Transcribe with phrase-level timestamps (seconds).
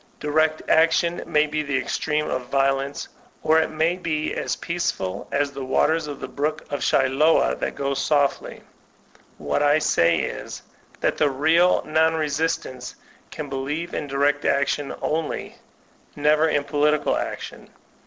[0.19, 3.07] Direct action may be the extreme of violence,
[3.43, 7.75] or it may be as peaceful as the waters of the Brook of Siloa that
[7.75, 8.63] go softly.
[9.37, 10.63] What I say is,
[11.01, 12.95] that the real non resistants
[13.29, 15.57] can believe in direct action only,
[16.15, 17.69] never in political action.